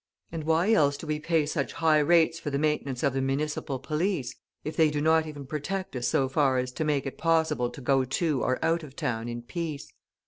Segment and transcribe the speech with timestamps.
[0.31, 3.77] And why else do we pay such high rates for the maintenance of the municipal
[3.77, 7.69] police, if they do not even protect us so far as to make it possible
[7.69, 9.93] to go to or out of town in peace?